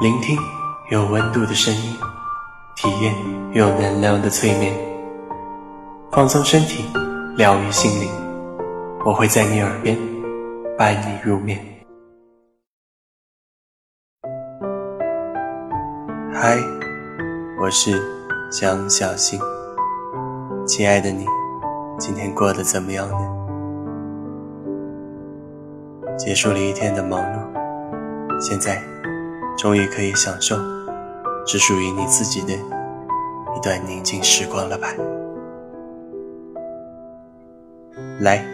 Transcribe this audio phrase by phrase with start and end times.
[0.00, 0.36] 聆听
[0.90, 1.96] 有温度的声音，
[2.74, 3.14] 体验
[3.52, 4.74] 有能量的催眠，
[6.10, 6.84] 放松身体，
[7.36, 8.10] 疗愈心灵。
[9.04, 9.96] 我会在你耳边
[10.76, 11.60] 伴你入眠。
[16.32, 16.56] 嗨，
[17.60, 18.02] 我是
[18.50, 19.38] 江小新，
[20.66, 21.26] 亲爱的你，
[21.98, 23.28] 今天过得怎么样呢？
[26.16, 28.82] 结束了一天的忙碌，现在。
[29.62, 30.56] 终于可以享受
[31.46, 34.92] 只属于你自己的一段宁静时光了吧？
[38.18, 38.44] 来，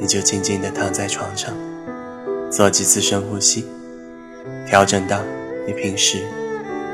[0.00, 1.54] 你就静静地躺在床上，
[2.50, 3.66] 做几次深呼吸，
[4.66, 5.20] 调整到
[5.66, 6.22] 你平时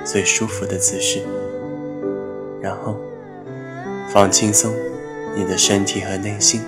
[0.04, 1.22] 最舒服的姿势，
[2.60, 2.96] 然后
[4.12, 4.74] 放轻松
[5.36, 6.60] 你的身体和内心，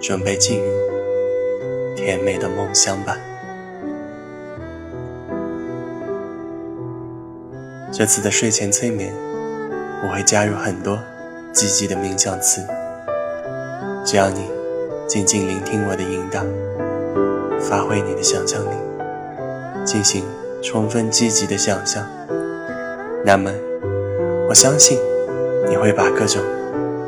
[0.00, 0.70] 准备进入
[1.96, 3.16] 甜美的梦乡吧。
[8.00, 9.12] 这次的睡前催眠，
[10.02, 10.98] 我会加入很多
[11.52, 12.66] 积极的冥想词，
[14.06, 14.48] 只要你
[15.06, 16.42] 静静聆听我的引导，
[17.60, 18.70] 发挥你的想象力，
[19.84, 20.24] 进行
[20.62, 22.08] 充分积极的想象，
[23.22, 23.52] 那么
[24.48, 24.98] 我相信
[25.68, 26.42] 你会把各种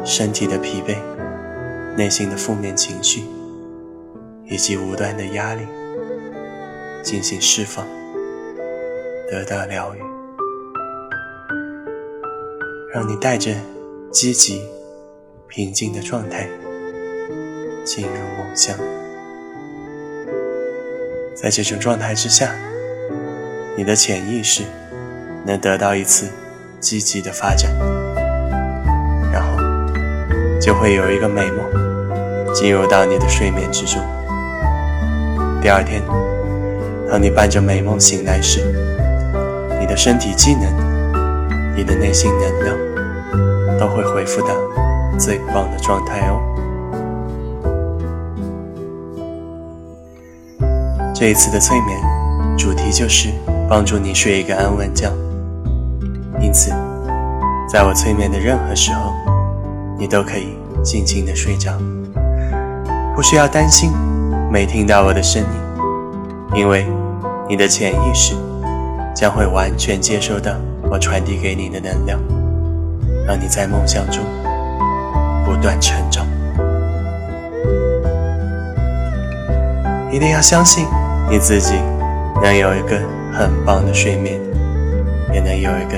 [0.05, 0.98] 身体的疲惫、
[1.97, 3.24] 内心的负面情绪
[4.45, 5.62] 以及无端的压力
[7.02, 7.86] 进行释放，
[9.30, 10.11] 得到疗愈。
[12.93, 13.51] 让你带着
[14.11, 14.61] 积极、
[15.48, 16.47] 平静的状态
[17.87, 18.77] 进入梦乡，
[21.35, 22.55] 在这种状态之下，
[23.79, 24.65] 你的潜意识
[25.47, 26.29] 能得到一次
[26.81, 27.75] 积极的发展，
[29.33, 29.57] 然后
[30.61, 34.03] 就会有一个美梦进入到你的睡眠之中。
[35.63, 36.03] 第二天，
[37.09, 38.61] 当你伴着美梦醒来时，
[39.81, 40.92] 你的身体机能。
[41.77, 42.77] 你的内心能量
[43.78, 44.48] 都会恢复到
[45.19, 46.41] 最棒的状态哦。
[51.14, 51.98] 这一次的催眠
[52.58, 53.30] 主题就是
[53.69, 55.11] 帮助你睡一个安稳觉，
[56.41, 56.70] 因此，
[57.69, 59.13] 在我催眠的任何时候，
[59.98, 61.73] 你都可以静静的睡着，
[63.14, 63.92] 不需要担心
[64.51, 66.86] 没听到我的声音，因为
[67.48, 68.35] 你的潜意识
[69.14, 70.52] 将会完全接收到。
[70.92, 72.20] 我传递给你的能量，
[73.27, 74.23] 让你在梦想中
[75.42, 76.27] 不断成长。
[80.11, 80.86] 一定要相信
[81.31, 81.81] 你自己，
[82.42, 83.01] 能有一个
[83.33, 84.39] 很棒的睡眠，
[85.33, 85.97] 也能有一个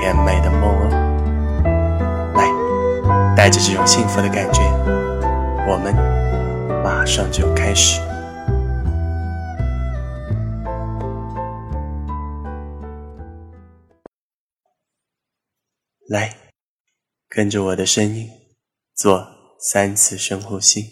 [0.00, 2.34] 甜美的梦哦。
[2.36, 4.62] 来，带着这种幸福的感觉，
[5.66, 5.92] 我们
[6.84, 8.00] 马上就开始。
[16.08, 16.34] 来，
[17.28, 18.30] 跟着我的声音
[18.94, 19.28] 做
[19.60, 20.86] 三次深呼吸，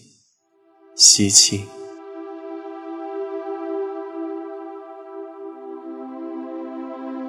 [0.95, 1.65] 吸气，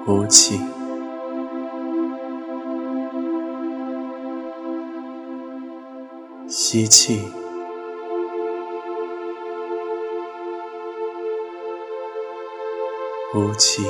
[0.04, 0.60] 呼气，
[6.46, 7.22] 吸气，
[13.32, 13.82] 呼气。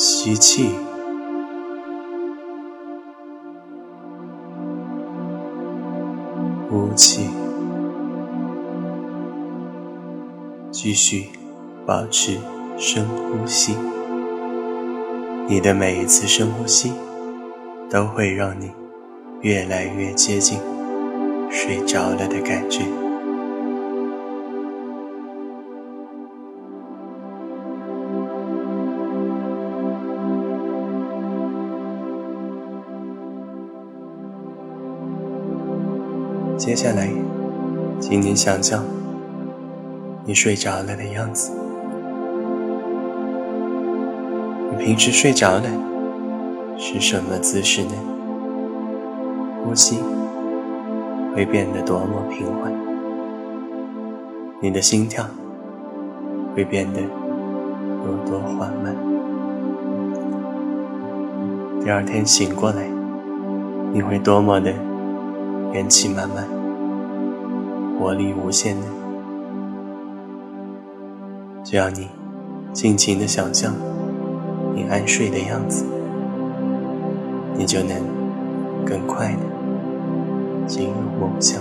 [0.00, 0.70] 吸气，
[6.70, 7.28] 呼气，
[10.70, 11.30] 继续
[11.84, 12.38] 保持
[12.76, 13.74] 深呼吸。
[15.48, 16.92] 你的每一次深呼吸，
[17.90, 18.70] 都会让你
[19.40, 20.60] 越来越接近
[21.50, 22.82] 睡着了的感觉。
[36.68, 37.08] 接下来，
[37.98, 38.84] 请你想象
[40.26, 41.50] 你睡着了的样子。
[44.70, 45.62] 你平时睡着了
[46.76, 47.92] 是什么姿势呢？
[49.64, 49.96] 呼吸
[51.34, 52.70] 会变得多么平缓，
[54.60, 55.24] 你的心跳
[56.54, 58.94] 会变得有多缓慢。
[61.82, 62.86] 第二天醒过来，
[63.90, 64.70] 你会多么的
[65.72, 66.57] 元气满满。
[67.98, 68.86] 活力无限的，
[71.64, 72.08] 只要你
[72.72, 73.74] 尽情的想象
[74.74, 75.84] 你安睡的样子，
[77.56, 78.00] 你就能
[78.86, 81.60] 更快的进入梦乡。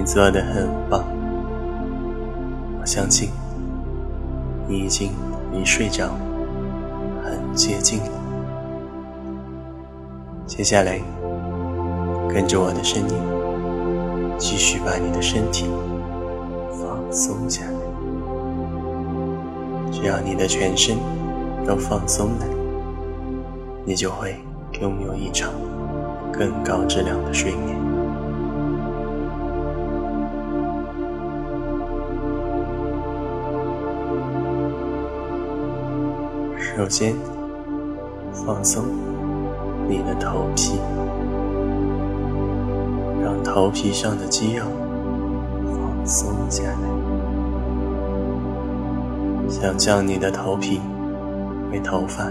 [0.00, 1.04] 你做的很棒。
[2.80, 3.28] 我相信
[4.66, 5.12] 你已经
[5.52, 6.08] 离睡着
[7.22, 8.10] 很接近了。
[10.46, 10.98] 接下来，
[12.32, 13.14] 跟着我的声音，
[14.38, 15.66] 继续把你的身体
[16.70, 17.72] 放松下来。
[19.92, 20.96] 只要你的全身
[21.66, 22.46] 都放松了，
[23.84, 24.40] 你就会
[24.80, 25.52] 拥有一场
[26.32, 27.89] 更高质量的睡眠。
[36.76, 37.16] 首先，
[38.32, 38.84] 放松
[39.88, 40.78] 你的头皮，
[43.20, 44.64] 让头皮上的肌肉
[45.66, 46.78] 放松下来。
[49.48, 50.80] 想象你的头皮
[51.72, 52.30] 为头发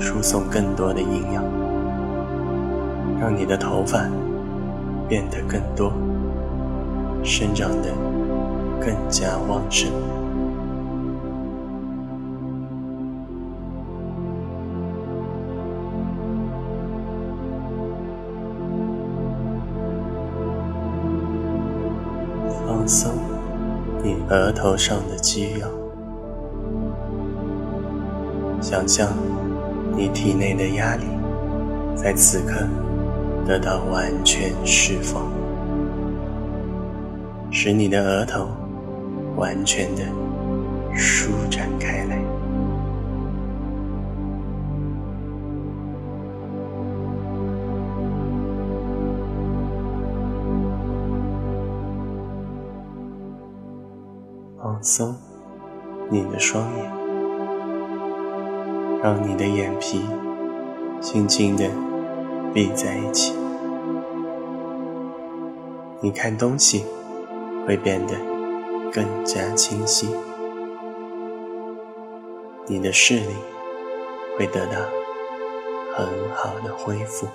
[0.00, 1.44] 输送更多的营养，
[3.20, 4.00] 让你的头发
[5.08, 5.92] 变得更多，
[7.22, 7.90] 生长得
[8.80, 9.88] 更加旺盛。
[24.30, 25.66] 额头上的肌肉，
[28.60, 29.08] 想象
[29.96, 31.04] 你体内的压力
[31.96, 32.66] 在此刻
[33.46, 35.22] 得到完全释放，
[37.50, 38.48] 使你的额头
[39.36, 40.02] 完全的
[54.88, 55.14] 松
[56.08, 56.90] 你的双眼，
[59.02, 60.00] 让你的眼皮
[60.98, 61.68] 轻轻的
[62.54, 63.34] 闭在一起。
[66.00, 66.86] 你看东西
[67.66, 68.14] 会变得
[68.90, 70.08] 更加清晰，
[72.66, 73.34] 你的视力
[74.38, 74.78] 会得到
[75.94, 77.26] 很好的恢复。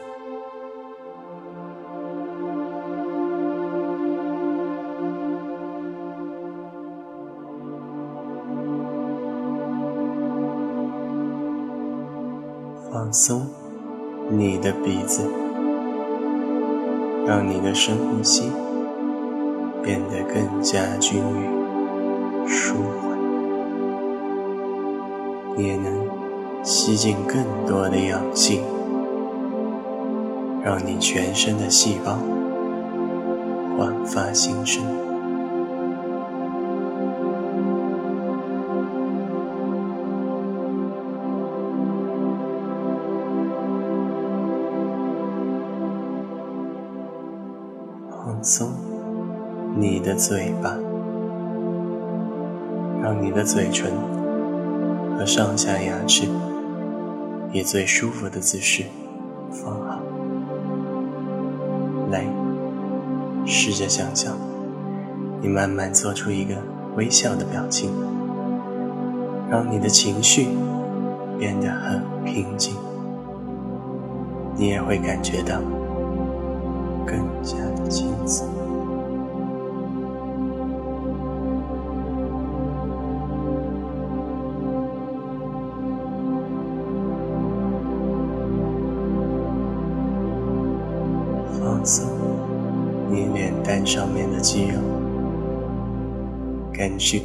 [13.03, 13.45] 放松
[14.29, 15.29] 你的鼻子，
[17.27, 18.49] 让你的深呼吸
[19.83, 23.19] 变得更加均匀、舒缓。
[25.57, 25.91] 你也能
[26.63, 28.61] 吸进更多的氧气，
[30.63, 32.17] 让你全身的细胞
[33.77, 34.81] 焕发新生。
[48.43, 48.69] 松
[49.77, 50.77] 你的嘴巴，
[53.01, 53.89] 让你的嘴唇
[55.17, 56.27] 和上下牙齿
[57.53, 58.83] 以最舒服的姿势
[59.49, 59.99] 放好。
[62.11, 62.25] 来，
[63.45, 64.35] 试着想象，
[65.41, 66.55] 你慢慢做出一个
[66.97, 67.91] 微笑的表情，
[69.49, 70.49] 让你的情绪
[71.39, 72.75] 变得很平静。
[74.57, 75.61] 你也会感觉到。
[77.05, 78.47] 更加的轻松，
[91.59, 92.07] 放松
[93.11, 94.79] 你脸蛋上面的肌肉，
[96.71, 97.21] 感觉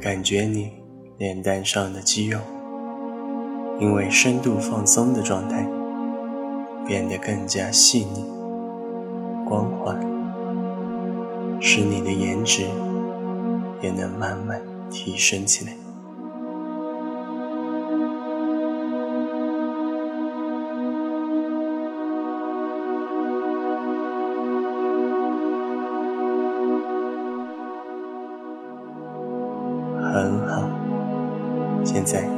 [0.00, 0.70] 感觉你
[1.18, 2.38] 脸蛋上的肌肉，
[3.80, 5.68] 因为深度放松的状态，
[6.86, 8.35] 变得更加细腻。
[9.48, 9.96] 光环，
[11.60, 12.66] 使你的颜值
[13.80, 14.60] 也能慢慢
[14.90, 15.72] 提升起来。
[30.12, 30.68] 很好，
[31.84, 32.28] 现在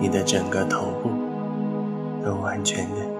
[0.00, 1.10] 你的整个头部
[2.24, 3.15] 都完全的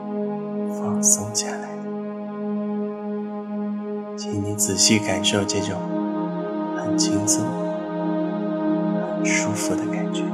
[4.66, 5.78] 仔细感受这种
[6.76, 7.44] 很轻松、
[9.14, 10.24] 很舒服的感觉。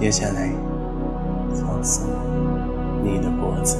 [0.00, 0.50] 接下来，
[1.54, 2.08] 放松
[3.04, 3.78] 你的脖子，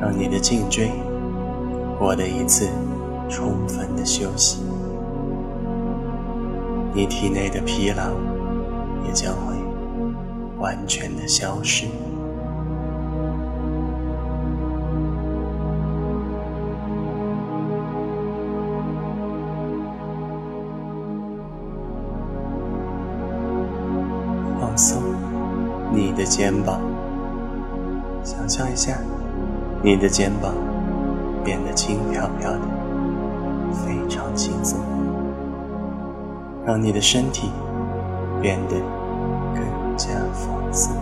[0.00, 0.90] 让你的颈椎
[2.00, 2.66] 获得一次。
[3.30, 4.62] 充分的休息，
[6.98, 8.02] 你体内的疲劳
[9.06, 9.54] 也将会
[10.58, 11.86] 完全的消失。
[24.58, 25.00] 放松
[25.94, 26.80] 你的肩膀，
[28.24, 28.98] 想象一下，
[29.84, 30.52] 你的肩膀
[31.44, 32.60] 变得轻飘飘的，
[33.86, 34.80] 非常轻松，
[36.68, 37.50] 让你的身体
[38.42, 38.76] 变得
[39.54, 40.94] 更加放松。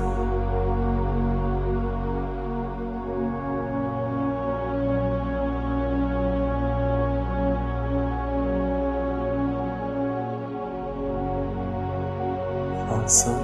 [12.89, 13.35] 放松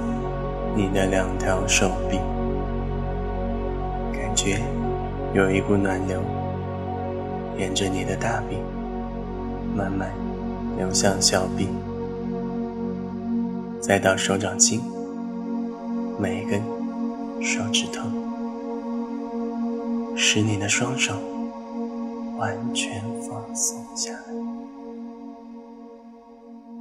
[0.77, 2.17] 你的两条手臂，
[4.13, 4.61] 感觉
[5.33, 6.21] 有一股暖流
[7.57, 8.55] 沿着你的大臂
[9.75, 10.09] 慢慢
[10.77, 11.67] 流向小臂，
[13.85, 14.81] 再到手掌心，
[16.17, 16.61] 每一根
[17.41, 18.07] 手指头，
[20.15, 21.15] 使你的双手
[22.37, 24.19] 完全放松下来，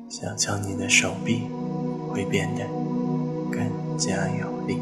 [0.08, 1.42] 想象你的手臂。
[2.12, 2.62] 会变得
[3.50, 3.62] 更
[3.96, 4.76] 加有力。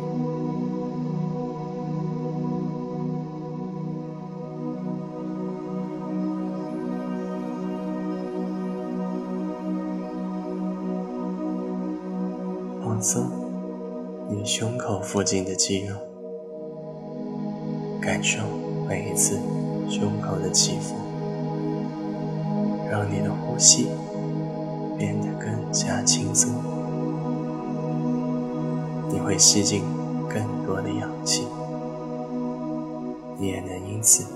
[13.00, 13.30] 放松
[14.28, 15.96] 你胸口附近的肌肉，
[17.98, 18.42] 感受
[18.86, 19.38] 每一次
[19.88, 20.94] 胸口的起伏，
[22.90, 23.86] 让你的呼吸
[24.98, 26.52] 变得更加轻松。
[29.08, 29.82] 你会吸进
[30.28, 31.46] 更多的氧气，
[33.38, 34.26] 你也能因此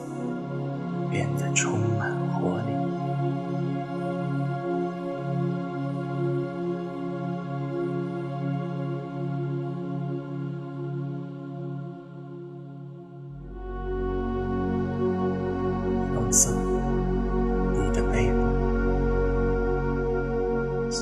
[1.11, 2.74] 变得充满活力。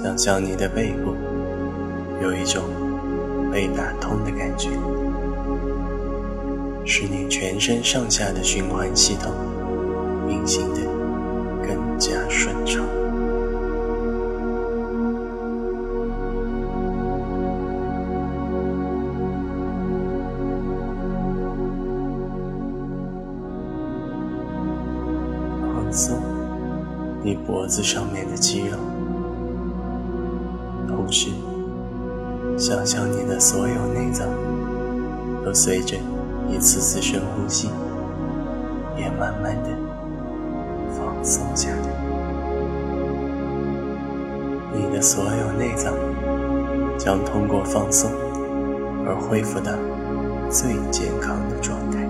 [0.02, 1.14] 想象你的背部
[2.20, 2.64] 有一种。
[3.52, 4.70] 被打通的感觉，
[6.86, 9.30] 使你全身上下的循环系统
[10.26, 10.80] 运行的
[11.62, 12.82] 更加顺畅。
[25.74, 26.18] 放松
[27.22, 28.78] 你脖子上面的肌肉，
[32.72, 34.26] 想象你的所有内脏
[35.44, 35.94] 都随着
[36.48, 37.68] 一次次深呼吸，
[38.96, 39.68] 也慢慢的
[40.90, 41.76] 放松下来。
[44.72, 45.92] 你的所有内脏
[46.96, 48.10] 将通过放松
[49.06, 49.72] 而恢复到
[50.48, 52.01] 最健康的状态。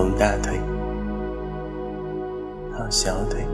[0.00, 0.58] 从大腿
[2.72, 3.44] 到小腿、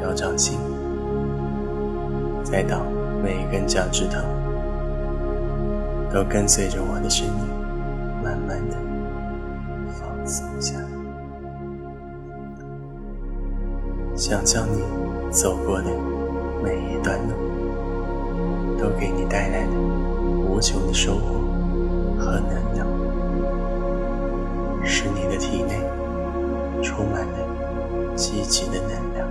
[0.00, 0.58] 脚掌心，
[2.42, 2.80] 再到
[3.22, 4.16] 每一根脚趾头，
[6.10, 7.34] 都跟随着我的声音，
[8.24, 8.76] 慢慢的
[9.92, 10.88] 放松下来。
[14.16, 14.80] 想象你
[15.30, 15.90] 走过的
[16.64, 17.34] 每一段路。
[18.80, 19.72] 都给你带来了
[20.48, 21.34] 无穷的收获
[22.18, 22.86] 和能量，
[25.30, 25.78] 你的体内
[26.82, 29.30] 充满了积极的能量。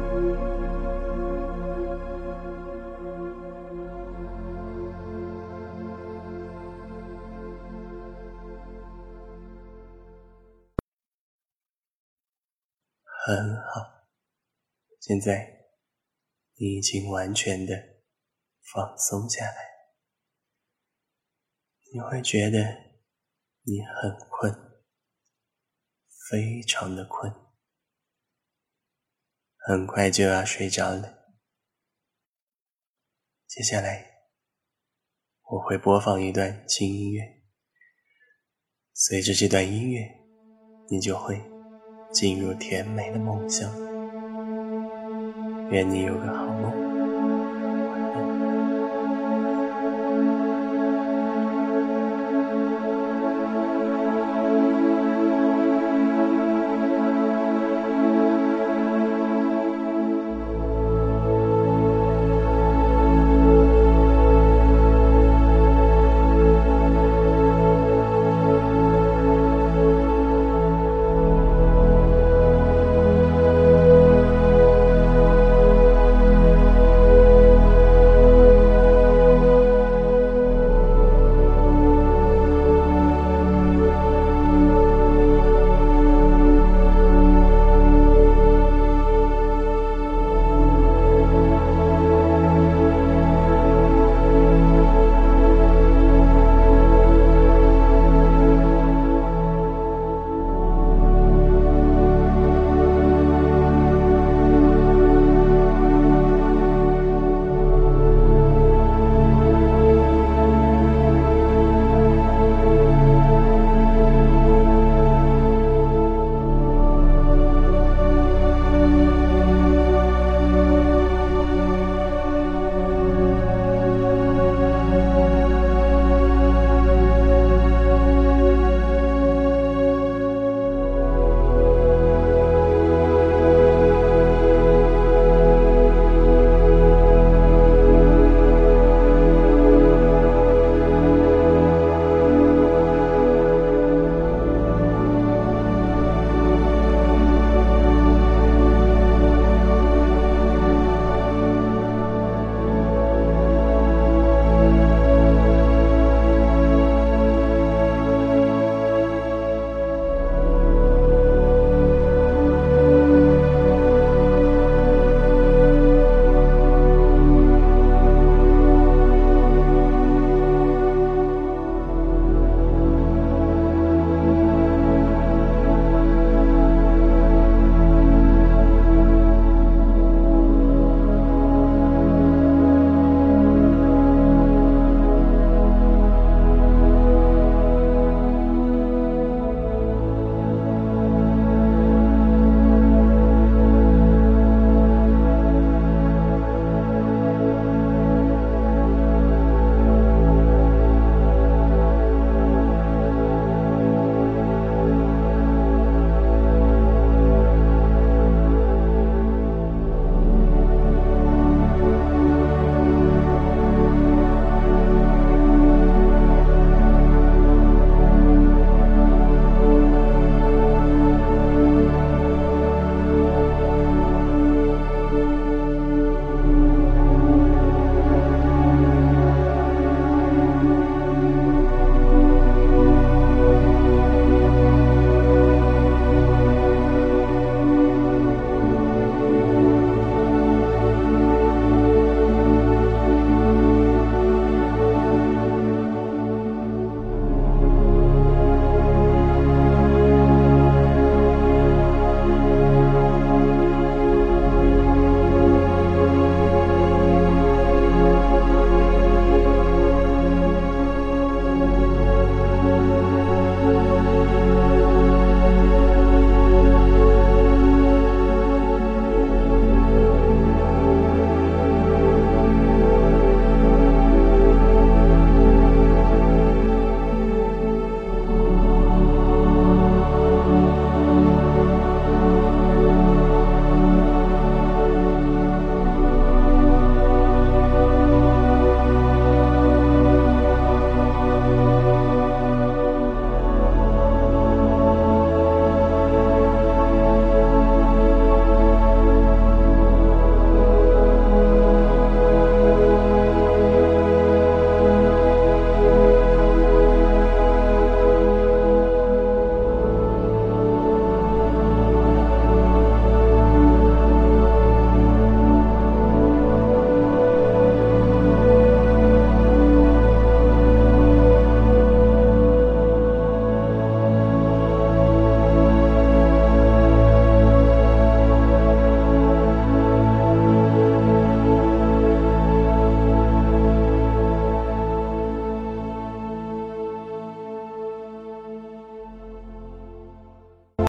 [13.27, 14.08] 很好，
[15.01, 15.65] 现在
[16.56, 17.74] 你已经完全的。
[18.72, 19.56] 放松下来，
[21.91, 22.60] 你会觉得
[23.63, 24.28] 你很，
[26.29, 27.33] 非常的困，
[29.57, 31.24] 很快就要睡着了。
[33.48, 34.05] 接下来
[35.50, 37.41] 我会播放一段轻音乐，
[38.93, 40.07] 随着这段音乐，
[40.91, 41.41] 你就会
[42.13, 43.67] 进入甜美的梦乡。
[45.71, 46.88] 愿你有个好梦。